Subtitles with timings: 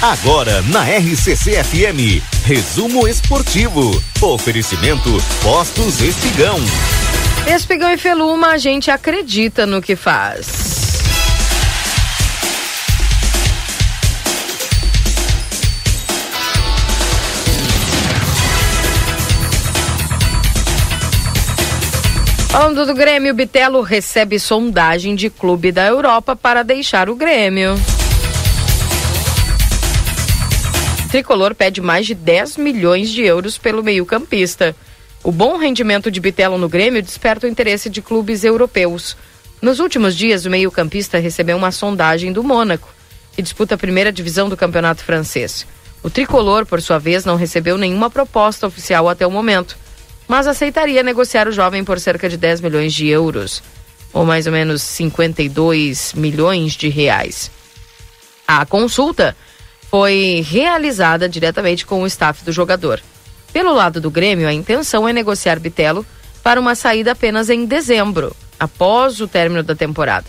[0.00, 4.00] Agora na RCC FM, resumo esportivo.
[4.22, 5.10] Oferecimento
[5.42, 6.56] Postos Espigão.
[7.52, 10.46] Espigão e Feluma, a gente acredita no que faz.
[22.52, 27.74] Falando do Grêmio, Bitelo recebe sondagem de clube da Europa para deixar o Grêmio.
[31.10, 34.76] Tricolor pede mais de 10 milhões de euros pelo meio-campista.
[35.24, 39.16] O bom rendimento de Bitelo no Grêmio desperta o interesse de clubes europeus.
[39.60, 42.92] Nos últimos dias, o meio-campista recebeu uma sondagem do Mônaco,
[43.32, 45.66] que disputa a primeira divisão do campeonato francês.
[46.02, 49.76] O tricolor, por sua vez, não recebeu nenhuma proposta oficial até o momento
[50.28, 53.62] mas aceitaria negociar o jovem por cerca de 10 milhões de euros,
[54.12, 57.50] ou mais ou menos 52 milhões de reais.
[58.46, 59.34] A consulta
[59.90, 63.00] foi realizada diretamente com o staff do jogador.
[63.52, 66.04] Pelo lado do Grêmio, a intenção é negociar Bitelo
[66.42, 70.26] para uma saída apenas em dezembro, após o término da temporada.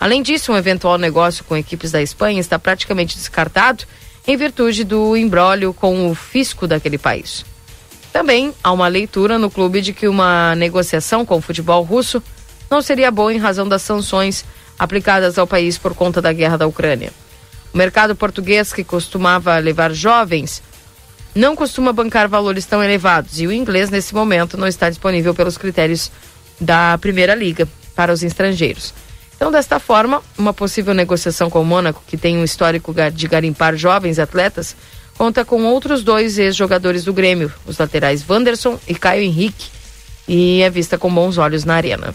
[0.00, 3.84] Além disso, um eventual negócio com equipes da Espanha está praticamente descartado
[4.26, 7.44] em virtude do imbróglio com o fisco daquele país.
[8.12, 12.22] Também há uma leitura no clube de que uma negociação com o futebol russo
[12.70, 14.44] não seria boa em razão das sanções
[14.78, 17.12] aplicadas ao país por conta da guerra da Ucrânia.
[17.72, 20.62] O mercado português, que costumava levar jovens,
[21.34, 25.56] não costuma bancar valores tão elevados e o inglês, nesse momento, não está disponível pelos
[25.56, 26.12] critérios
[26.60, 28.92] da Primeira Liga para os estrangeiros.
[29.34, 33.74] Então, desta forma, uma possível negociação com o Mônaco, que tem um histórico de garimpar
[33.74, 34.76] jovens atletas,
[35.16, 39.70] conta com outros dois ex-jogadores do Grêmio, os laterais Wanderson e Caio Henrique,
[40.28, 42.14] e é vista com bons olhos na arena.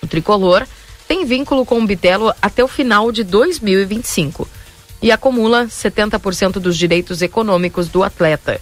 [0.00, 0.64] O tricolor
[1.08, 4.48] tem vínculo com o Bitelo até o final de 2025
[5.00, 8.60] e acumula 70% dos direitos econômicos do atleta.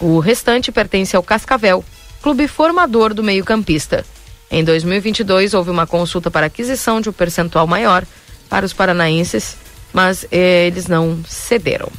[0.00, 1.84] O restante pertence ao Cascavel,
[2.22, 4.04] clube formador do meio-campista.
[4.50, 8.04] Em 2022, houve uma consulta para aquisição de um percentual maior
[8.48, 9.56] para os paranaenses,
[9.92, 11.90] mas eh, eles não cederam.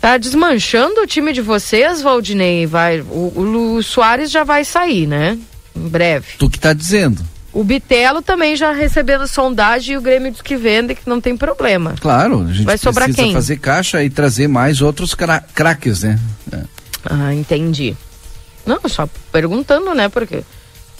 [0.00, 2.66] Tá desmanchando o time de vocês, Valdinei?
[2.66, 5.38] Vai, o, o, o Soares já vai sair, né?
[5.74, 6.34] Em breve.
[6.38, 7.24] Tu que tá dizendo.
[7.58, 11.34] O Bitelo também já recebendo sondagem e o Grêmio diz que vende, que não tem
[11.34, 11.94] problema.
[11.98, 13.32] Claro, a gente Vai sobrar precisa quem?
[13.32, 16.18] fazer caixa e trazer mais outros cra craques, né?
[16.52, 16.58] É.
[17.08, 17.96] Ah, entendi.
[18.66, 20.10] Não, só perguntando, né?
[20.10, 20.42] Porque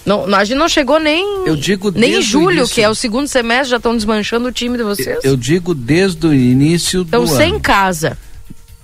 [0.07, 2.75] não, a gente não chegou nem Eu digo nem em julho, início.
[2.75, 5.19] que é o segundo semestre, já estão desmanchando o time de vocês.
[5.25, 7.61] Eu digo desde o início Estão do sem ano.
[7.61, 8.17] casa.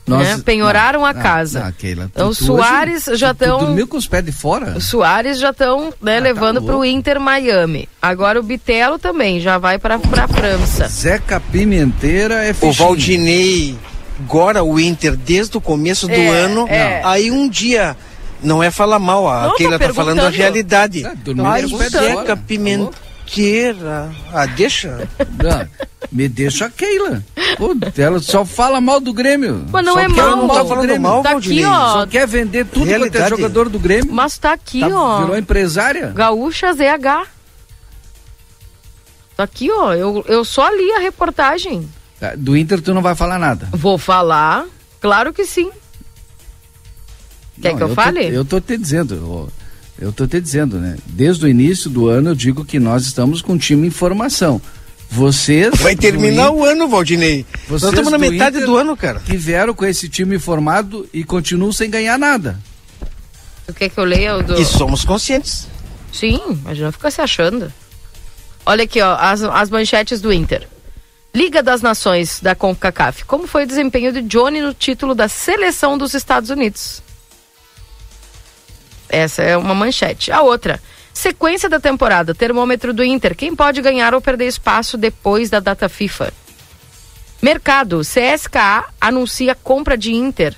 [0.06, 0.40] Né?
[0.44, 1.64] Penhoraram a casa.
[1.68, 4.24] Ah, Keila, Então, os tu Soares hoje- já tu- tu tão- dormiu com os pés
[4.24, 4.74] de fora?
[4.76, 6.84] Os Soares já estão né, Ah, tá levando para o.
[6.84, 7.88] Inter Miami.
[8.00, 10.88] Agora o Bitelo também já vai para a França.
[10.88, 12.72] Zeca Pimenteira é O fichinho.
[12.74, 13.78] Valdinei,
[14.20, 17.00] agora o Inter, desde o começo do É, ano, é.
[17.04, 17.96] aí um dia,
[18.42, 21.04] não é falar mal, a Não, Keila tá falando a realidade.
[21.06, 21.12] Ah,
[21.44, 21.64] Ai.
[21.66, 24.10] Zeca Pimenteira.
[24.34, 25.08] Ah, deixa.
[26.12, 27.24] Me deixa a Keila.
[27.56, 29.64] Pô, ela só fala mal do Grêmio.
[29.72, 30.32] Mas não Só é quer mal.
[30.34, 31.02] o Não tá do falando Grêmio.
[31.02, 31.92] mal, Tá aqui, ó.
[31.94, 33.30] Só quer vender tudo quanto é Realidade.
[33.30, 34.12] jogador do Grêmio.
[34.12, 35.20] Mas tá aqui, Tá- ó.
[35.22, 36.08] Virou empresária.
[36.14, 37.26] Gaúcha ZH.
[39.36, 39.94] Tá aqui, ó.
[39.94, 41.88] Eu, eu só li a reportagem.
[42.20, 43.68] Tá, Do Inter tu não vai falar nada.
[43.72, 44.66] Vou falar.
[45.00, 45.70] Claro que sim.
[47.60, 48.26] Quer Não, que eu, tô- fale?
[48.34, 49.48] eu tô te dizendo, eu,
[50.06, 50.96] eu tô te dizendo, né?
[51.06, 54.60] Desde o início do ano eu digo que nós estamos com um time em formação.
[55.12, 57.44] Vocês Vai terminar o ano, Valdinei.
[57.68, 59.20] Nós Vocês estamos na do metade Inter do ano, cara.
[59.20, 62.58] que vieram com esse time formado e continuam sem ganhar nada.
[63.68, 64.38] O que que eu leio?
[64.38, 64.58] O Do...
[64.58, 65.68] E somos conscientes.
[66.10, 67.70] Sim, mas não fica se achando.
[68.64, 70.66] Olha aqui, ó, as, as manchetes do Inter.
[71.34, 73.24] Liga das Nações da CONCACAF.
[73.26, 77.02] Como foi o desempenho de Johnny no título da seleção dos Estados Unidos?
[79.10, 80.32] Essa é uma manchete.
[80.32, 80.80] A outra.
[81.14, 82.34] Sequência da temporada.
[82.34, 83.36] Termômetro do Inter.
[83.36, 86.32] Quem pode ganhar ou perder espaço depois da data FIFA?
[87.40, 88.00] Mercado.
[88.00, 90.54] CSKA anuncia compra de Inter.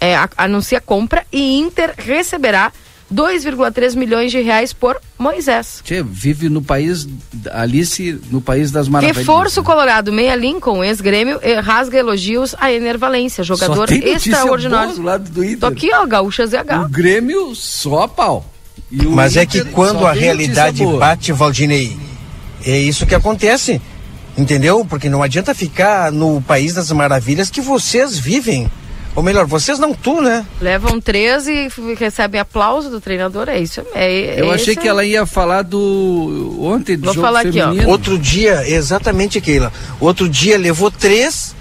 [0.00, 2.70] É, a- anuncia compra e Inter receberá
[3.10, 5.80] 2,3 milhões de reais por Moisés.
[5.84, 7.08] Tchê, vive no país,
[7.52, 9.16] Alice, no país das maravilhas.
[9.26, 9.66] Reforço né?
[9.66, 14.88] Colorado, Meia Lincoln, ex-grêmio, rasga elogios a Ener Valência, jogador Só tem notícia extraordinário.
[14.88, 15.58] boa do lado do Inter.
[15.60, 16.88] Tô aqui, ó, Gaúcha O ZH.
[16.90, 18.44] Grêmio só pau.
[18.90, 21.96] E o Mas é que quando a realidade bate, Valdinei,
[22.64, 23.80] é isso que acontece.
[24.38, 24.84] Entendeu?
[24.84, 28.70] Porque não adianta ficar no país das maravilhas que vocês vivem.
[29.14, 30.44] Ou melhor, vocês não tu, né?
[30.60, 33.80] Levam três e f- recebem aplauso do treinador, é isso.
[33.94, 37.40] É, é Eu achei esse- que ela ia falar do ontem do Vou jogo falar
[37.40, 37.68] aqui, ó.
[37.70, 37.88] feminino.
[37.88, 39.72] Outro dia, exatamente, Keila.
[39.98, 41.54] Outro dia levou três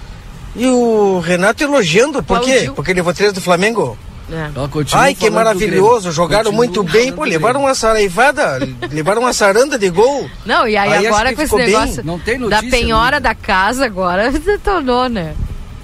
[0.57, 2.49] E o Renato elogiando, por quê?
[2.51, 2.73] Aplaudiu.
[2.75, 3.97] Porque levou três do Flamengo?
[4.31, 4.49] É.
[4.55, 8.57] Ela continua Ai, que maravilhoso, jogaram Continua muito bem, pô, levaram uma saraivada,
[8.91, 10.27] levaram uma saranda de gol.
[10.45, 11.67] Não, e aí, Aí agora com esse ficou bem.
[11.67, 13.29] negócio Não tem da notícia penhora nunca.
[13.29, 15.35] da casa, agora detonou, né?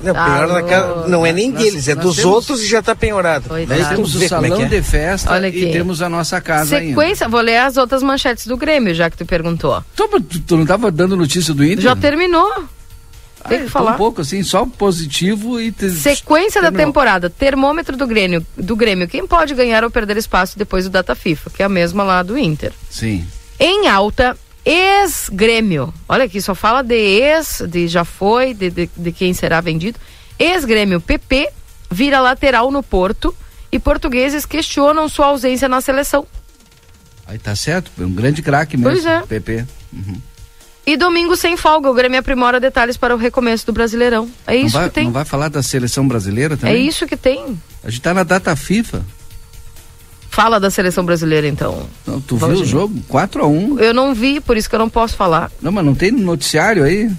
[0.03, 2.67] Não, Ah, penhora ô, casa, não é nem nós- deles, é dos temos- outros e
[2.67, 3.47] já tá penhorado.
[3.47, 3.79] Coitado.
[3.79, 3.95] Nós Tá.
[3.95, 4.65] temos o é salão que é.
[4.65, 5.63] de festa Olha aqui.
[5.65, 6.89] e temos a nossa casa ainda.
[6.99, 9.83] Sequência, vou ler as outras manchetes do Grêmio, já que tu perguntou.
[9.95, 11.81] Tu, tu- tu não estava dando notícia do Inter?
[11.81, 12.51] Já terminou.
[13.43, 13.93] Ah, Tem que tô falar.
[13.93, 15.71] Um pouco assim, só positivo e.
[15.71, 15.89] Te...
[15.89, 16.87] Sequência da terminou.
[16.87, 19.07] temporada, termômetro do Grêmio, do Grêmio.
[19.07, 22.23] Quem pode ganhar ou perder espaço depois do Data FIFA, que é a mesma lá
[22.23, 22.71] do Inter.
[22.89, 23.25] Sim.
[23.59, 25.93] Em alta, ex-Grêmio.
[26.07, 29.99] Olha aqui, só fala de ex, de já foi, de, de, de quem será vendido.
[30.39, 31.49] Ex-Grêmio PP
[31.89, 33.35] vira lateral no Porto
[33.71, 36.25] e portugueses questionam sua ausência na seleção.
[37.27, 38.91] Aí tá certo, é um grande craque mesmo.
[38.91, 39.21] Pois é.
[39.21, 39.65] PP.
[40.85, 44.29] E domingo sem folga, o Grêmio aprimora detalhes para o recomeço do Brasileirão.
[44.47, 45.03] É isso vai, que tem.
[45.05, 46.87] não vai falar da seleção brasileira É também?
[46.87, 47.59] isso que tem.
[47.83, 49.05] A gente tá na data FIFA.
[50.29, 51.87] Fala da seleção brasileira, então.
[52.07, 52.63] Não, tu viu Valdir.
[52.63, 53.01] o jogo?
[53.09, 55.51] 4 a 1 Eu não vi, por isso que eu não posso falar.
[55.61, 57.11] Não, mas não tem noticiário aí?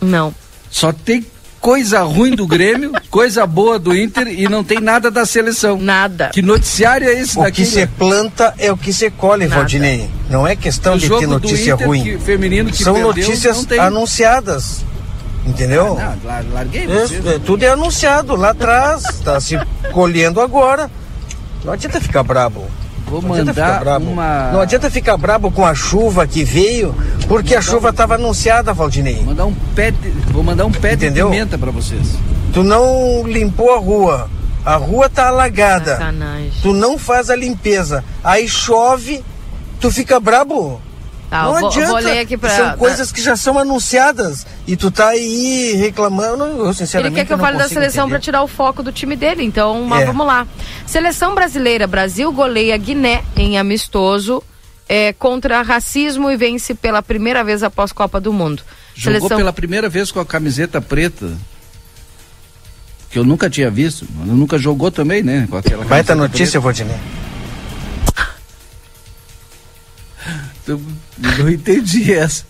[0.00, 0.34] Não.
[0.70, 1.26] Só tem
[1.60, 5.78] coisa ruim do Grêmio, coisa boa do Inter e não tem nada da seleção.
[5.78, 6.30] Nada.
[6.32, 7.62] Que noticiário é esse O daqui?
[7.62, 9.56] que se planta é o que se colhe, Nada.
[9.60, 10.08] Valdinei.
[10.28, 12.02] Não é questão o de ter notícia Inter ruim.
[12.02, 13.78] que- feminino que São perdeu, notícias não tem.
[13.78, 14.84] anunciadas.
[15.46, 15.96] Entendeu?
[15.98, 17.16] Ah, não, lar- larguei É, você.
[17.16, 19.58] é, tudo é anunciado lá atrás, tá se
[19.92, 20.90] colhendo agora.
[21.64, 22.66] Não adianta ficar brabo.
[23.10, 24.10] Vou Não adianta ficar mandar brabo.
[24.10, 24.50] uma.
[24.52, 26.94] Não adianta ficar brabo com a chuva que veio,
[27.26, 29.20] porque a chuva estava anunciada, Valdinei.
[29.22, 30.10] Mandar um pé de...
[30.32, 31.26] Vou mandar um pé Entendeu?
[31.26, 32.16] de pimenta pra vocês.
[32.52, 34.30] Tu não limpou a rua.
[34.64, 35.92] A rua tá alagada.
[35.92, 36.52] Sacanagem.
[36.62, 38.04] Tu não faz a limpeza.
[38.22, 39.24] Aí chove,
[39.80, 40.80] tu fica brabo.
[41.30, 41.88] Tá, não vou, adianta.
[41.92, 42.50] vou ler aqui pra.
[42.50, 44.44] São coisas que já são anunciadas.
[44.66, 46.42] E tu tá aí reclamando.
[46.42, 47.14] Eu, Ele sinceramente.
[47.14, 50.02] quer que eu fale da seleção para tirar o foco do time dele, então mas
[50.02, 50.06] É.
[50.06, 50.44] vamos lá.
[50.86, 54.42] Seleção brasileira, Brasil goleia Guiné em amistoso
[54.88, 58.64] é, contra racismo e vence pela primeira vez após Copa do Mundo.
[58.96, 61.30] Jogou pela primeira vez com a camiseta preta.
[63.08, 64.04] Que eu nunca tinha visto.
[64.24, 65.46] Nunca jogou também, né?
[65.48, 66.96] Com aquela Baita notícia, Valdinei.
[70.76, 70.80] Tu-
[71.38, 72.44] Eu não entendi essa.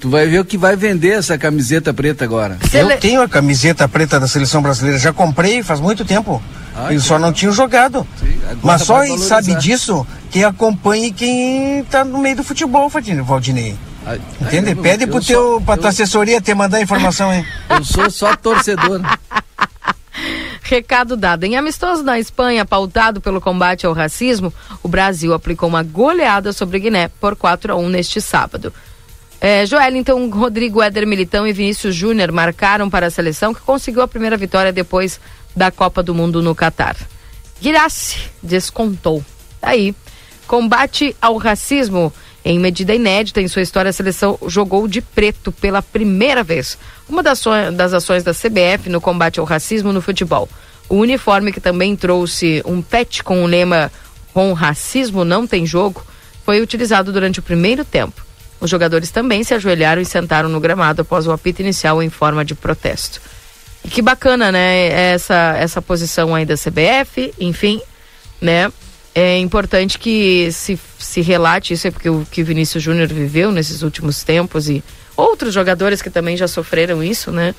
[0.00, 2.58] Tu vai ver o que vai vender essa camiseta preta agora.
[2.72, 6.42] Eu tenho a camiseta preta da seleção brasileira, já comprei faz muito tempo.
[6.74, 8.06] Ah, que só não tinham jogado.
[8.20, 9.42] Sim, Mas só vai valorizar.
[9.42, 13.22] sabe disso quem acompanha e quem tá no meio do futebol, Valdinei.
[13.22, 13.76] Valdinei.
[14.40, 14.70] Entende?
[14.70, 17.44] eu- Pede eu pro só- teu, pra eu- tua assessoria te mandar informação, hein?
[17.70, 19.00] Eu sou só torcedor.
[20.68, 21.44] Recado dado.
[21.44, 24.52] Em amistoso na Espanha, pautado pelo combate ao racismo,
[24.82, 28.74] o Brasil aplicou uma goleada sobre Guiné por 4 a 1 neste sábado.
[29.40, 34.08] É, Joelinton, Rodrigo Éder Militão e Vinícius Júnior marcaram para a seleção que conseguiu a
[34.08, 35.20] primeira vitória depois
[35.54, 36.96] da Copa do Mundo no Catar.
[37.62, 39.24] Guirassi descontou.
[39.62, 39.94] Aí,
[40.48, 42.12] combate ao racismo.
[42.48, 46.78] Em medida inédita em sua história, a seleção jogou de preto pela primeira vez.
[47.08, 47.42] Uma das,
[47.74, 50.48] das ações da CBF no combate ao racismo no futebol.
[50.88, 53.90] O uniforme, que também trouxe um pet com o lema
[54.32, 56.06] Com racismo não tem jogo,
[56.44, 58.24] foi utilizado durante o primeiro tempo.
[58.60, 62.44] Os jogadores também se ajoelharam e sentaram no gramado após o apito inicial em forma
[62.44, 63.20] de protesto.
[63.84, 64.86] E que bacana, né?
[65.14, 67.80] Essa, essa posição aí da CBF, enfim,
[68.40, 68.70] né?
[69.18, 73.50] É importante que se, se relate isso, é porque o que o Vinícius Júnior viveu
[73.50, 74.84] nesses últimos tempos e
[75.16, 77.54] outros jogadores que também já sofreram isso, né?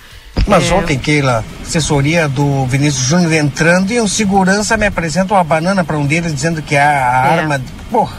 [0.46, 5.44] Mas É, ontem, Keila, assessoria do Vinícius Júnior entrando e um segurança me apresenta uma
[5.44, 6.84] banana para um deles dizendo que é a
[7.26, 7.40] É.
[7.40, 7.60] arma.
[7.90, 8.18] Porra.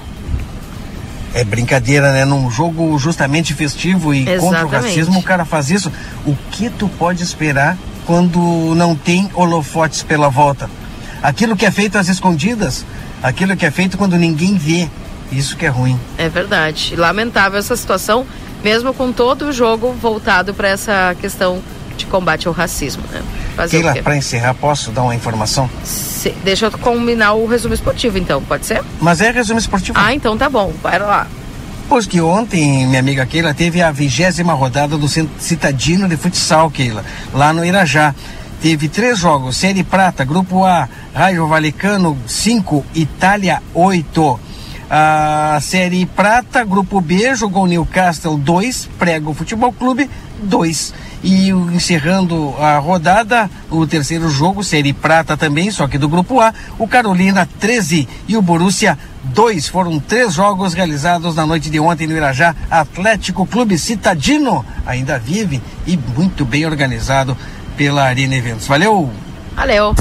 [1.32, 2.24] É brincadeira, né?
[2.24, 4.72] Num jogo justamente festivo e contra o Exatamente.
[4.88, 5.92] racismo, o cara faz isso.
[6.26, 8.40] O que tu pode esperar quando
[8.74, 10.68] não tem holofotes pela volta?
[11.22, 12.84] Aquilo que é feito às escondidas,
[13.22, 14.88] aquilo que é feito quando ninguém vê.
[15.30, 15.98] Isso que é ruim.
[16.16, 16.96] É verdade.
[16.96, 18.26] Lamentável essa situação,
[18.64, 21.62] mesmo com todo o jogo voltado para essa questão
[21.98, 23.20] de combate ao racismo, né?
[23.56, 25.68] Fazer Keila, para encerrar, posso dar uma informação?
[25.84, 28.80] Se- deixa eu combinar o resumo esportivo, então, pode ser?
[29.00, 29.98] Mas é resumo esportivo.
[30.00, 31.26] Ah, então tá bom, vai lá.
[31.88, 37.04] Pois que ontem, minha amiga Keila, teve a vigésima rodada do Citadino de Futsal, Keila,
[37.34, 38.14] lá no Irajá.
[38.60, 44.40] Teve três jogos, Série Prata, Grupo A, Raio Valecano 5, Itália 8.
[44.90, 50.10] A Série Prata, Grupo B, jogou Newcastle 2, Prego Futebol Clube
[50.42, 50.92] 2.
[51.22, 56.52] E encerrando a rodada, o terceiro jogo, Série Prata também, só que do Grupo A,
[56.80, 59.68] o Carolina 13 e o Borussia 2.
[59.68, 62.56] Foram três jogos realizados na noite de ontem no Irajá.
[62.68, 67.36] Atlético Clube Citadino ainda vive e muito bem organizado
[67.78, 68.66] pela Arena Eventos.
[68.66, 69.08] Valeu!
[69.54, 69.94] Valeu!